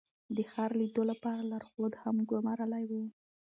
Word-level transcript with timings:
د 0.35 0.37
ښار 0.51 0.71
لیدو 0.81 1.03
لپاره 1.11 1.41
لارښود 1.51 1.93
هم 2.03 2.15
ګمارلی 2.31 2.85
و. 2.91 2.93